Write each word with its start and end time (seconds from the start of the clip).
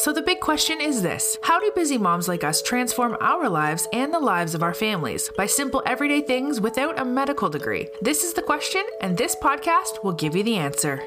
So 0.00 0.14
the 0.14 0.22
big 0.22 0.40
question 0.40 0.80
is 0.80 1.02
this 1.02 1.36
How 1.42 1.60
do 1.60 1.70
busy 1.74 1.98
moms 1.98 2.26
like 2.26 2.42
us 2.42 2.62
transform 2.62 3.18
our 3.20 3.50
lives 3.50 3.86
and 3.92 4.14
the 4.14 4.18
lives 4.18 4.54
of 4.54 4.62
our 4.62 4.72
families 4.72 5.30
by 5.36 5.44
simple 5.44 5.82
everyday 5.84 6.22
things 6.22 6.58
without 6.58 6.98
a 6.98 7.04
medical 7.04 7.50
degree? 7.50 7.86
This 8.00 8.24
is 8.24 8.32
the 8.32 8.40
question, 8.40 8.82
and 9.02 9.18
this 9.18 9.36
podcast 9.36 10.02
will 10.02 10.14
give 10.14 10.34
you 10.34 10.42
the 10.42 10.56
answer. 10.56 11.02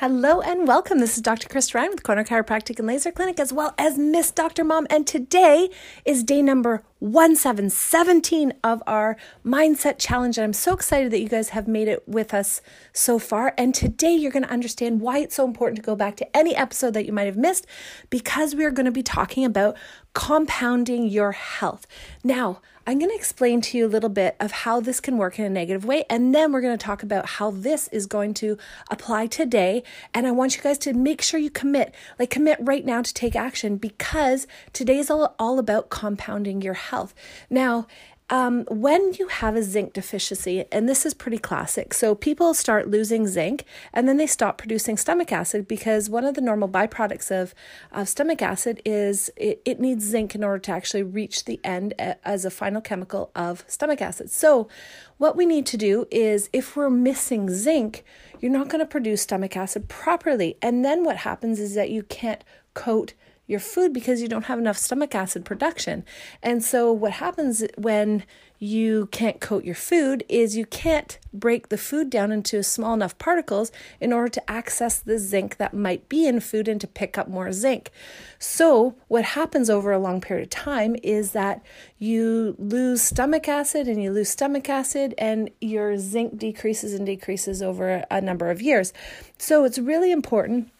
Hello 0.00 0.40
and 0.40 0.66
welcome. 0.66 0.98
This 0.98 1.16
is 1.16 1.22
Dr. 1.22 1.46
Chris 1.46 1.74
Ryan 1.74 1.90
with 1.90 2.02
Corner 2.02 2.24
Chiropractic 2.24 2.78
and 2.78 2.88
Laser 2.88 3.12
Clinic, 3.12 3.38
as 3.38 3.52
well 3.52 3.74
as 3.76 3.98
Miss 3.98 4.30
Dr. 4.30 4.64
Mom. 4.64 4.86
And 4.88 5.06
today 5.06 5.68
is 6.06 6.24
day 6.24 6.40
number 6.40 6.82
1717 7.00 8.54
of 8.64 8.82
our 8.86 9.18
mindset 9.44 9.98
challenge. 9.98 10.38
And 10.38 10.44
I'm 10.46 10.52
so 10.54 10.72
excited 10.72 11.12
that 11.12 11.20
you 11.20 11.28
guys 11.28 11.50
have 11.50 11.68
made 11.68 11.86
it 11.86 12.08
with 12.08 12.32
us 12.32 12.62
so 12.94 13.18
far. 13.18 13.52
And 13.58 13.74
today 13.74 14.14
you're 14.14 14.32
going 14.32 14.44
to 14.44 14.50
understand 14.50 15.02
why 15.02 15.18
it's 15.18 15.34
so 15.34 15.44
important 15.44 15.76
to 15.76 15.82
go 15.82 15.94
back 15.94 16.16
to 16.16 16.34
any 16.34 16.56
episode 16.56 16.94
that 16.94 17.04
you 17.04 17.12
might 17.12 17.26
have 17.26 17.36
missed 17.36 17.66
because 18.08 18.54
we 18.54 18.64
are 18.64 18.70
going 18.70 18.86
to 18.86 18.90
be 18.90 19.02
talking 19.02 19.44
about 19.44 19.76
compounding 20.14 21.08
your 21.08 21.32
health. 21.32 21.86
Now, 22.24 22.62
I'm 22.90 22.98
going 22.98 23.12
to 23.12 23.16
explain 23.16 23.60
to 23.60 23.78
you 23.78 23.86
a 23.86 23.88
little 23.88 24.08
bit 24.08 24.34
of 24.40 24.50
how 24.50 24.80
this 24.80 24.98
can 24.98 25.16
work 25.16 25.38
in 25.38 25.44
a 25.44 25.48
negative 25.48 25.84
way, 25.84 26.04
and 26.10 26.34
then 26.34 26.50
we're 26.50 26.60
going 26.60 26.76
to 26.76 26.84
talk 26.84 27.04
about 27.04 27.24
how 27.24 27.52
this 27.52 27.86
is 27.92 28.06
going 28.06 28.34
to 28.34 28.58
apply 28.90 29.28
today. 29.28 29.84
And 30.12 30.26
I 30.26 30.32
want 30.32 30.56
you 30.56 30.62
guys 30.62 30.76
to 30.78 30.92
make 30.92 31.22
sure 31.22 31.38
you 31.38 31.50
commit, 31.50 31.94
like 32.18 32.30
commit 32.30 32.58
right 32.60 32.84
now 32.84 33.00
to 33.00 33.14
take 33.14 33.36
action 33.36 33.76
because 33.76 34.48
today 34.72 34.98
is 34.98 35.08
all, 35.08 35.36
all 35.38 35.60
about 35.60 35.88
compounding 35.88 36.62
your 36.62 36.74
health. 36.74 37.14
Now, 37.48 37.86
um, 38.30 38.64
when 38.70 39.12
you 39.14 39.26
have 39.26 39.56
a 39.56 39.62
zinc 39.62 39.92
deficiency, 39.92 40.64
and 40.70 40.88
this 40.88 41.04
is 41.04 41.14
pretty 41.14 41.38
classic, 41.38 41.92
so 41.92 42.14
people 42.14 42.54
start 42.54 42.88
losing 42.88 43.26
zinc 43.26 43.64
and 43.92 44.08
then 44.08 44.16
they 44.18 44.26
stop 44.26 44.56
producing 44.56 44.96
stomach 44.96 45.32
acid 45.32 45.66
because 45.66 46.08
one 46.08 46.24
of 46.24 46.34
the 46.34 46.40
normal 46.40 46.68
byproducts 46.68 47.30
of, 47.30 47.54
of 47.90 48.08
stomach 48.08 48.40
acid 48.40 48.80
is 48.84 49.30
it, 49.36 49.60
it 49.64 49.80
needs 49.80 50.04
zinc 50.04 50.36
in 50.36 50.44
order 50.44 50.60
to 50.60 50.70
actually 50.70 51.02
reach 51.02 51.44
the 51.44 51.60
end 51.64 51.92
as 52.24 52.44
a 52.44 52.50
final 52.50 52.80
chemical 52.80 53.32
of 53.34 53.64
stomach 53.66 54.00
acid. 54.00 54.30
So, 54.30 54.68
what 55.18 55.36
we 55.36 55.44
need 55.44 55.66
to 55.66 55.76
do 55.76 56.06
is 56.10 56.48
if 56.52 56.76
we're 56.76 56.88
missing 56.88 57.50
zinc, 57.50 58.04
you're 58.40 58.52
not 58.52 58.68
going 58.68 58.80
to 58.80 58.86
produce 58.86 59.22
stomach 59.22 59.56
acid 59.56 59.88
properly. 59.88 60.56
And 60.62 60.84
then 60.84 61.04
what 61.04 61.18
happens 61.18 61.60
is 61.60 61.74
that 61.74 61.90
you 61.90 62.02
can't 62.04 62.42
coat 62.74 63.12
your 63.50 63.60
food 63.60 63.92
because 63.92 64.22
you 64.22 64.28
don't 64.28 64.44
have 64.44 64.58
enough 64.58 64.78
stomach 64.78 65.14
acid 65.14 65.44
production. 65.44 66.04
And 66.42 66.62
so, 66.62 66.92
what 66.92 67.12
happens 67.12 67.64
when 67.76 68.24
you 68.62 69.06
can't 69.06 69.40
coat 69.40 69.64
your 69.64 69.74
food 69.74 70.22
is 70.28 70.54
you 70.54 70.66
can't 70.66 71.18
break 71.32 71.70
the 71.70 71.78
food 71.78 72.10
down 72.10 72.30
into 72.30 72.62
small 72.62 72.92
enough 72.92 73.16
particles 73.16 73.72
in 74.00 74.12
order 74.12 74.28
to 74.28 74.50
access 74.50 74.98
the 74.98 75.18
zinc 75.18 75.56
that 75.56 75.72
might 75.72 76.10
be 76.10 76.26
in 76.26 76.40
food 76.40 76.68
and 76.68 76.78
to 76.78 76.86
pick 76.86 77.16
up 77.16 77.26
more 77.26 77.50
zinc. 77.52 77.90
So, 78.38 78.96
what 79.08 79.24
happens 79.24 79.68
over 79.68 79.90
a 79.90 79.98
long 79.98 80.20
period 80.20 80.44
of 80.44 80.50
time 80.50 80.94
is 81.02 81.32
that 81.32 81.62
you 81.98 82.54
lose 82.58 83.00
stomach 83.00 83.48
acid 83.48 83.88
and 83.88 84.02
you 84.02 84.12
lose 84.12 84.28
stomach 84.28 84.68
acid, 84.68 85.14
and 85.18 85.50
your 85.60 85.98
zinc 85.98 86.38
decreases 86.38 86.94
and 86.94 87.04
decreases 87.04 87.62
over 87.62 88.04
a 88.10 88.20
number 88.20 88.50
of 88.50 88.62
years. 88.62 88.92
So, 89.38 89.64
it's 89.64 89.78
really 89.78 90.12
important 90.12 90.70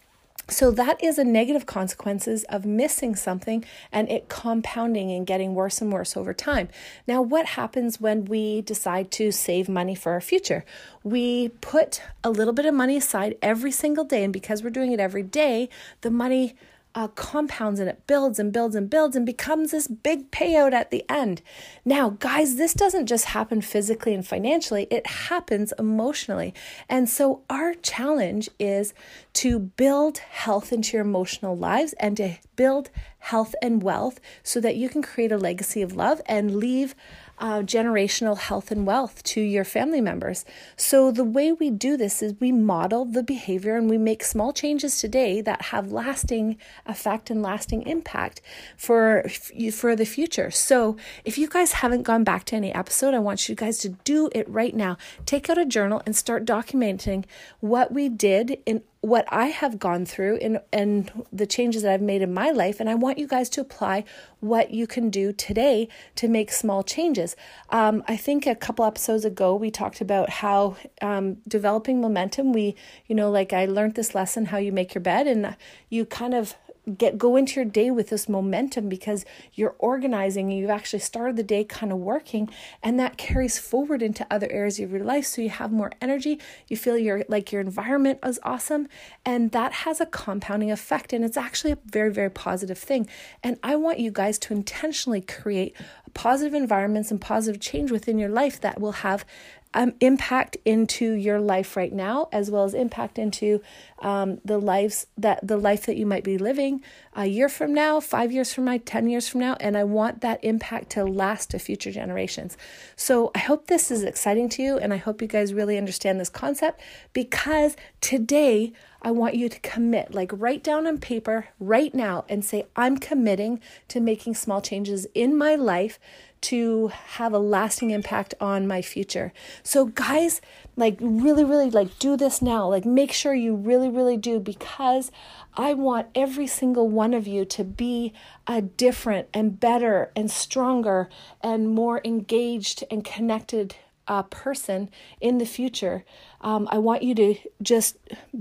so 0.47 0.69
that 0.71 1.01
is 1.03 1.17
a 1.17 1.23
negative 1.23 1.65
consequences 1.65 2.43
of 2.45 2.65
missing 2.65 3.15
something 3.15 3.63
and 3.91 4.09
it 4.09 4.27
compounding 4.27 5.11
and 5.11 5.25
getting 5.25 5.55
worse 5.55 5.81
and 5.81 5.91
worse 5.91 6.17
over 6.17 6.33
time. 6.33 6.67
Now, 7.07 7.21
what 7.21 7.45
happens 7.45 8.01
when 8.01 8.25
we 8.25 8.61
decide 8.61 9.11
to 9.11 9.31
save 9.31 9.69
money 9.69 9.95
for 9.95 10.11
our 10.11 10.21
future? 10.21 10.65
We 11.03 11.49
put 11.61 12.01
a 12.23 12.29
little 12.29 12.53
bit 12.53 12.65
of 12.65 12.73
money 12.73 12.97
aside 12.97 13.37
every 13.41 13.71
single 13.71 14.03
day, 14.03 14.23
and 14.23 14.33
because 14.33 14.61
we're 14.63 14.71
doing 14.71 14.91
it 14.91 14.99
every 14.99 15.23
day, 15.23 15.69
the 16.01 16.11
money 16.11 16.55
uh, 16.93 17.07
compounds 17.09 17.79
and 17.79 17.89
it 17.89 18.05
builds 18.07 18.39
and 18.39 18.51
builds 18.51 18.75
and 18.75 18.89
builds 18.89 19.15
and 19.15 19.25
becomes 19.25 19.71
this 19.71 19.87
big 19.87 20.31
payout 20.31 20.73
at 20.73 20.91
the 20.91 21.05
end. 21.09 21.41
Now, 21.85 22.11
guys, 22.11 22.55
this 22.55 22.73
doesn't 22.73 23.07
just 23.07 23.25
happen 23.25 23.61
physically 23.61 24.13
and 24.13 24.25
financially, 24.25 24.87
it 24.91 25.07
happens 25.07 25.73
emotionally. 25.79 26.53
And 26.89 27.09
so, 27.09 27.41
our 27.49 27.73
challenge 27.75 28.49
is 28.59 28.93
to 29.33 29.59
build 29.59 30.19
health 30.19 30.73
into 30.73 30.97
your 30.97 31.05
emotional 31.05 31.57
lives 31.57 31.93
and 31.93 32.17
to 32.17 32.37
build 32.55 32.89
health 33.19 33.55
and 33.61 33.81
wealth 33.81 34.19
so 34.43 34.59
that 34.59 34.75
you 34.75 34.89
can 34.89 35.01
create 35.01 35.31
a 35.31 35.37
legacy 35.37 35.81
of 35.81 35.95
love 35.95 36.21
and 36.25 36.55
leave 36.55 36.95
uh, 37.41 37.63
generational 37.63 38.37
health 38.37 38.71
and 38.71 38.85
wealth 38.85 39.23
to 39.23 39.41
your 39.41 39.65
family 39.65 39.99
members. 39.99 40.45
So, 40.77 41.11
the 41.11 41.23
way 41.23 41.51
we 41.51 41.71
do 41.71 41.97
this 41.97 42.21
is 42.21 42.35
we 42.39 42.51
model 42.51 43.03
the 43.03 43.23
behavior 43.23 43.75
and 43.75 43.89
we 43.89 43.97
make 43.97 44.23
small 44.23 44.53
changes 44.53 45.01
today 45.01 45.41
that 45.41 45.63
have 45.63 45.91
lasting 45.91 46.57
effect 46.85 47.31
and 47.31 47.41
lasting 47.41 47.81
impact 47.87 48.41
for, 48.77 49.27
for 49.73 49.95
the 49.95 50.05
future. 50.05 50.51
So, 50.51 50.95
if 51.25 51.37
you 51.37 51.47
guys 51.47 51.73
haven't 51.73 52.03
gone 52.03 52.23
back 52.23 52.45
to 52.45 52.55
any 52.55 52.73
episode, 52.73 53.15
I 53.15 53.19
want 53.19 53.49
you 53.49 53.55
guys 53.55 53.79
to 53.79 53.89
do 53.89 54.29
it 54.33 54.47
right 54.47 54.75
now. 54.75 54.97
Take 55.25 55.49
out 55.49 55.57
a 55.57 55.65
journal 55.65 56.03
and 56.05 56.15
start 56.15 56.45
documenting 56.45 57.25
what 57.59 57.91
we 57.91 58.07
did 58.07 58.59
in 58.67 58.83
what 59.01 59.25
I 59.29 59.47
have 59.47 59.79
gone 59.79 60.05
through 60.05 60.37
and 60.37 60.61
and 60.71 61.25
the 61.33 61.47
changes 61.47 61.81
that 61.81 61.91
I've 61.91 62.01
made 62.01 62.21
in 62.21 62.33
my 62.33 62.51
life, 62.51 62.79
and 62.79 62.87
I 62.87 62.95
want 62.95 63.17
you 63.17 63.27
guys 63.27 63.49
to 63.49 63.61
apply 63.61 64.03
what 64.39 64.71
you 64.71 64.85
can 64.85 65.09
do 65.09 65.33
today 65.33 65.87
to 66.15 66.27
make 66.27 66.51
small 66.51 66.83
changes. 66.83 67.35
Um, 67.69 68.03
I 68.07 68.15
think 68.15 68.45
a 68.45 68.55
couple 68.55 68.85
episodes 68.85 69.25
ago 69.25 69.55
we 69.55 69.71
talked 69.71 70.01
about 70.01 70.29
how 70.29 70.77
um, 71.01 71.37
developing 71.47 71.99
momentum. 71.99 72.53
We, 72.53 72.75
you 73.07 73.15
know, 73.15 73.31
like 73.31 73.53
I 73.53 73.65
learned 73.65 73.95
this 73.95 74.13
lesson 74.13 74.45
how 74.45 74.57
you 74.57 74.71
make 74.71 74.93
your 74.93 75.01
bed, 75.01 75.25
and 75.25 75.55
you 75.89 76.05
kind 76.05 76.35
of 76.35 76.55
get 76.97 77.17
go 77.17 77.35
into 77.35 77.59
your 77.59 77.69
day 77.69 77.91
with 77.91 78.09
this 78.09 78.27
momentum 78.27 78.89
because 78.89 79.23
you're 79.53 79.75
organizing 79.77 80.49
and 80.49 80.59
you've 80.59 80.69
actually 80.69 80.99
started 80.99 81.35
the 81.35 81.43
day 81.43 81.63
kind 81.63 81.91
of 81.91 81.99
working 81.99 82.49
and 82.81 82.99
that 82.99 83.17
carries 83.17 83.59
forward 83.59 84.01
into 84.01 84.25
other 84.31 84.51
areas 84.51 84.79
of 84.79 84.91
your 84.91 85.03
life. 85.03 85.25
So 85.25 85.41
you 85.41 85.49
have 85.49 85.71
more 85.71 85.91
energy 86.01 86.39
you 86.67 86.77
feel 86.77 86.97
your 86.97 87.23
like 87.27 87.51
your 87.51 87.61
environment 87.61 88.19
is 88.25 88.39
awesome 88.43 88.87
and 89.25 89.51
that 89.51 89.73
has 89.73 90.01
a 90.01 90.05
compounding 90.05 90.71
effect 90.71 91.13
and 91.13 91.23
it's 91.23 91.37
actually 91.37 91.71
a 91.71 91.77
very 91.85 92.11
very 92.11 92.31
positive 92.31 92.77
thing. 92.77 93.07
And 93.43 93.57
I 93.63 93.75
want 93.75 93.99
you 93.99 94.11
guys 94.11 94.39
to 94.39 94.53
intentionally 94.53 95.21
create 95.21 95.75
positive 96.13 96.53
environments 96.53 97.11
and 97.11 97.21
positive 97.21 97.61
change 97.61 97.91
within 97.91 98.17
your 98.17 98.29
life 98.29 98.59
that 98.61 98.81
will 98.81 98.91
have 98.91 99.25
um, 99.73 99.93
impact 99.99 100.57
into 100.65 101.13
your 101.13 101.39
life 101.39 101.77
right 101.77 101.93
now, 101.93 102.27
as 102.31 102.51
well 102.51 102.63
as 102.63 102.73
impact 102.73 103.17
into 103.17 103.61
um, 103.99 104.39
the 104.43 104.57
lives 104.57 105.07
that 105.17 105.45
the 105.45 105.57
life 105.57 105.85
that 105.85 105.97
you 105.97 106.05
might 106.05 106.23
be 106.23 106.37
living 106.37 106.81
a 107.13 107.25
year 107.25 107.49
from 107.49 107.73
now, 107.73 107.99
five 107.99 108.31
years 108.31 108.53
from 108.53 108.65
now, 108.65 108.79
ten 108.83 109.09
years 109.09 109.27
from 109.27 109.39
now, 109.39 109.55
and 109.59 109.77
I 109.77 109.83
want 109.83 110.21
that 110.21 110.43
impact 110.43 110.91
to 110.91 111.05
last 111.05 111.51
to 111.51 111.59
future 111.59 111.91
generations. 111.91 112.57
So 112.95 113.31
I 113.35 113.39
hope 113.39 113.67
this 113.67 113.91
is 113.91 114.03
exciting 114.03 114.49
to 114.49 114.63
you, 114.63 114.77
and 114.77 114.93
I 114.93 114.97
hope 114.97 115.21
you 115.21 115.27
guys 115.27 115.53
really 115.53 115.77
understand 115.77 116.19
this 116.19 116.29
concept 116.29 116.81
because 117.13 117.75
today 118.01 118.73
I 119.01 119.11
want 119.11 119.35
you 119.35 119.49
to 119.49 119.59
commit, 119.61 120.13
like 120.13 120.31
write 120.33 120.63
down 120.63 120.85
on 120.85 120.99
paper 120.99 121.47
right 121.59 121.93
now 121.93 122.23
and 122.29 122.45
say, 122.45 122.65
I'm 122.75 122.97
committing 122.97 123.59
to 123.87 123.99
making 123.99 124.35
small 124.35 124.61
changes 124.61 125.07
in 125.15 125.35
my 125.35 125.55
life 125.55 125.99
to 126.41 126.87
have 126.87 127.33
a 127.33 127.39
lasting 127.39 127.91
impact 127.91 128.33
on 128.41 128.67
my 128.67 128.81
future. 128.81 129.31
So 129.63 129.85
guys, 129.85 130.41
like 130.75 130.97
really 130.99 131.43
really 131.43 131.69
like 131.69 131.99
do 131.99 132.17
this 132.17 132.41
now. 132.41 132.67
Like 132.67 132.85
make 132.85 133.11
sure 133.11 133.33
you 133.33 133.55
really 133.55 133.89
really 133.89 134.17
do 134.17 134.39
because 134.39 135.11
I 135.55 135.73
want 135.73 136.07
every 136.15 136.47
single 136.47 136.89
one 136.89 137.13
of 137.13 137.27
you 137.27 137.45
to 137.45 137.63
be 137.63 138.13
a 138.47 138.61
different 138.61 139.27
and 139.33 139.59
better 139.59 140.11
and 140.15 140.31
stronger 140.31 141.09
and 141.41 141.69
more 141.69 142.01
engaged 142.03 142.83
and 142.89 143.03
connected 143.03 143.75
uh, 144.07 144.23
person 144.23 144.89
in 145.19 145.37
the 145.37 145.45
future. 145.45 146.03
Um, 146.41 146.67
I 146.71 146.79
want 146.79 147.03
you 147.03 147.15
to 147.15 147.35
just 147.61 147.97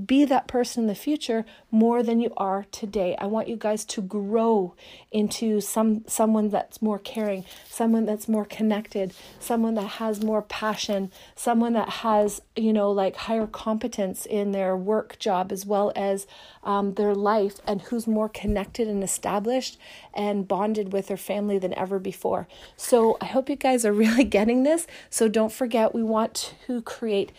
be 0.06 0.24
that 0.24 0.46
person 0.46 0.84
in 0.84 0.86
the 0.88 0.94
future 0.94 1.44
more 1.70 2.02
than 2.02 2.20
you 2.20 2.32
are 2.36 2.66
today. 2.72 3.16
I 3.18 3.26
want 3.26 3.48
you 3.48 3.56
guys 3.56 3.84
to 3.86 4.02
grow 4.02 4.74
into 5.12 5.60
some 5.60 6.04
someone 6.06 6.48
that's 6.48 6.80
more 6.80 6.98
caring, 6.98 7.44
someone 7.68 8.06
that's 8.06 8.28
more 8.28 8.44
connected, 8.44 9.12
someone 9.38 9.74
that 9.74 9.82
has 9.82 10.22
more 10.22 10.42
passion, 10.42 11.10
someone 11.34 11.74
that 11.74 11.88
has 11.88 12.40
you 12.56 12.72
know 12.72 12.90
like 12.90 13.16
higher 13.16 13.46
competence 13.46 14.26
in 14.26 14.52
their 14.52 14.76
work 14.76 15.18
job 15.18 15.52
as 15.52 15.66
well 15.66 15.92
as 15.94 16.26
um, 16.64 16.94
their 16.94 17.14
life, 17.14 17.56
and 17.66 17.82
who's 17.82 18.06
more 18.06 18.28
connected 18.28 18.88
and 18.88 19.04
established 19.04 19.78
and 20.14 20.48
bonded 20.48 20.92
with 20.92 21.06
their 21.08 21.16
family 21.16 21.58
than 21.58 21.74
ever 21.74 21.98
before. 21.98 22.48
So 22.76 23.16
I 23.20 23.26
hope 23.26 23.48
you 23.48 23.56
guys 23.56 23.84
are 23.84 23.92
really 24.00 24.24
getting 24.24 24.62
this. 24.62 24.86
So 25.10 25.28
don't 25.28 25.52
forget, 25.52 25.94
we 25.94 26.02
want 26.02 26.54
to 26.66 26.82
create 26.82 27.32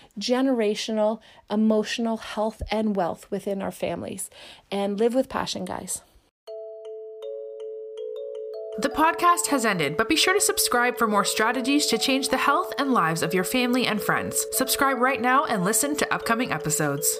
generational 0.51 1.19
emotional 1.49 2.17
health 2.17 2.61
and 2.71 2.95
wealth 2.95 3.29
within 3.29 3.61
our 3.61 3.71
families 3.71 4.29
and 4.71 4.99
live 4.99 5.13
with 5.13 5.29
passion, 5.29 5.65
guys. 5.65 6.01
The 8.77 8.89
podcast 8.89 9.47
has 9.47 9.65
ended, 9.65 9.97
but 9.97 10.07
be 10.07 10.15
sure 10.15 10.33
to 10.33 10.39
subscribe 10.39 10.97
for 10.97 11.05
more 11.05 11.25
strategies 11.25 11.87
to 11.87 11.97
change 11.97 12.29
the 12.29 12.37
health 12.37 12.73
and 12.79 12.93
lives 12.93 13.21
of 13.21 13.33
your 13.33 13.43
family 13.43 13.85
and 13.85 14.01
friends. 14.01 14.45
Subscribe 14.53 14.99
right 14.99 15.21
now 15.21 15.43
and 15.43 15.65
listen 15.65 15.95
to 15.97 16.13
upcoming 16.13 16.51
episodes. 16.51 17.19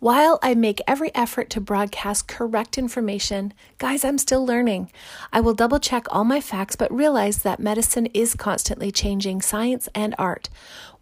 While 0.00 0.38
I 0.42 0.54
make 0.54 0.80
every 0.88 1.14
effort 1.14 1.50
to 1.50 1.60
broadcast 1.60 2.26
correct 2.26 2.78
information, 2.78 3.52
guys, 3.76 4.02
I'm 4.02 4.16
still 4.16 4.46
learning. 4.46 4.90
I 5.30 5.42
will 5.42 5.52
double 5.52 5.78
check 5.78 6.06
all 6.08 6.24
my 6.24 6.40
facts, 6.40 6.74
but 6.74 6.90
realize 6.90 7.42
that 7.42 7.60
medicine 7.60 8.06
is 8.14 8.34
constantly 8.34 8.90
changing 8.90 9.42
science 9.42 9.90
and 9.94 10.14
art. 10.16 10.48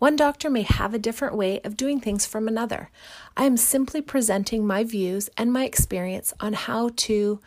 One 0.01 0.17
doctor 0.17 0.51
may 0.51 0.63
have 0.63 0.95
a 0.95 0.99
different 0.99 1.37
way 1.37 1.61
of 1.61 1.77
doing 1.77 2.01
things 2.01 2.27
from 2.27 2.49
another. 2.49 2.91
I 3.37 3.45
am 3.45 3.57
simply 3.57 4.03
presenting 4.03 4.67
my 4.67 4.83
views 4.83 5.31
and 5.37 5.53
my 5.53 5.65
experience 5.65 6.35
on 6.41 6.55
how 6.55 6.91
to 6.97 7.39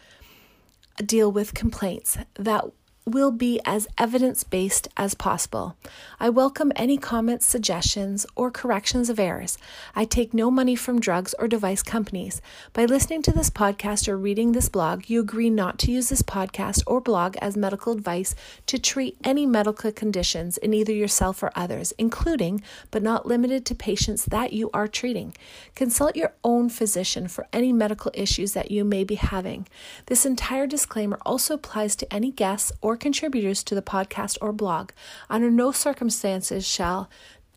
deal 1.05 1.29
with 1.29 1.53
complaints 1.53 2.17
that 2.35 2.63
will 3.05 3.31
be 3.31 3.59
as 3.65 3.87
evidence 3.97 4.43
based 4.43 4.87
as 4.95 5.15
possible. 5.15 5.75
I 6.19 6.29
welcome 6.29 6.71
any 6.75 6.97
comments, 6.97 7.45
suggestions, 7.45 8.25
or 8.35 8.51
corrections 8.51 9.09
of 9.09 9.19
errors. 9.19 9.57
I 9.95 10.05
take 10.05 10.33
no 10.33 10.51
money 10.51 10.75
from 10.75 10.99
drugs 10.99 11.33
or 11.39 11.47
device 11.47 11.81
companies. 11.81 12.41
By 12.73 12.85
listening 12.85 13.23
to 13.23 13.31
this 13.31 13.49
podcast 13.49 14.07
or 14.07 14.17
reading 14.17 14.51
this 14.51 14.69
blog, 14.69 15.09
you 15.09 15.19
agree 15.19 15.49
not 15.49 15.79
to 15.79 15.91
use 15.91 16.09
this 16.09 16.21
podcast 16.21 16.83
or 16.85 17.01
blog 17.01 17.35
as 17.37 17.57
medical 17.57 17.93
advice 17.93 18.35
to 18.67 18.77
treat 18.77 19.17
any 19.23 19.45
medical 19.45 19.91
conditions 19.91 20.57
in 20.57 20.73
either 20.73 20.93
yourself 20.93 21.41
or 21.41 21.51
others, 21.55 21.93
including 21.97 22.61
but 22.91 23.01
not 23.01 23.25
limited 23.25 23.65
to 23.65 23.75
patients 23.75 24.25
that 24.25 24.53
you 24.53 24.69
are 24.73 24.87
treating. 24.87 25.33
Consult 25.75 26.15
your 26.15 26.33
own 26.43 26.69
physician 26.69 27.27
for 27.27 27.47
any 27.51 27.73
medical 27.73 28.11
issues 28.13 28.53
that 28.53 28.69
you 28.69 28.85
may 28.85 29.03
be 29.03 29.15
having. 29.15 29.67
This 30.05 30.25
entire 30.25 30.67
disclaimer 30.67 31.17
also 31.25 31.55
applies 31.55 31.95
to 31.95 32.13
any 32.13 32.31
guests 32.31 32.71
or 32.81 32.97
contributors 33.01 33.63
to 33.63 33.75
the 33.75 33.81
podcast 33.81 34.37
or 34.41 34.53
blog. 34.53 34.91
Under 35.29 35.51
no 35.51 35.71
circumstances 35.73 36.65
shall 36.65 37.09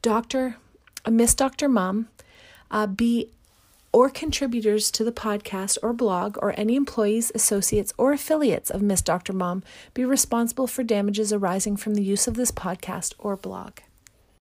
Dr. 0.03 0.57
Uh, 1.05 1.11
Miss 1.11 1.35
Dr. 1.35 1.69
Mom 1.69 2.09
uh, 2.71 2.87
be 2.87 3.29
or 3.93 4.11
contributors 4.11 4.91
to 4.91 5.05
the 5.05 5.13
podcast 5.13 5.79
or 5.81 5.93
blog 5.93 6.37
or 6.43 6.53
any 6.59 6.75
employees, 6.75 7.31
associates, 7.33 7.93
or 7.97 8.13
affiliates 8.13 8.69
of 8.69 8.83
Miss 8.83 9.01
Dr. 9.01 9.33
Mom 9.33 9.63
be 9.95 10.05
responsible 10.05 10.67
for 10.67 10.83
damages 10.83 11.33
arising 11.33 11.77
from 11.77 11.95
the 11.95 12.03
use 12.03 12.27
of 12.27 12.35
this 12.35 12.51
podcast 12.51 13.15
or 13.21 13.37
blog. 13.37 13.79